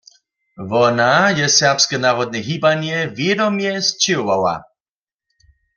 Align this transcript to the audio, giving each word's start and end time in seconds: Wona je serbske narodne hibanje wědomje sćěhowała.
Wona 0.69 1.09
je 1.39 1.47
serbske 1.57 1.97
narodne 2.05 2.39
hibanje 2.47 2.97
wědomje 3.17 3.71
sćěhowała. 3.87 4.55